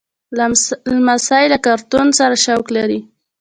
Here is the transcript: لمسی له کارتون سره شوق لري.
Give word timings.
لمسی 0.95 1.43
له 1.53 1.57
کارتون 1.65 2.07
سره 2.19 2.35
شوق 2.45 2.65
لري. 2.77 2.99